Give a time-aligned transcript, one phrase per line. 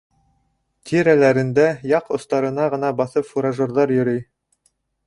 [0.91, 4.27] Тирәләрендә яҡ остарына ғына баҫып фуражерҙар йөрөй.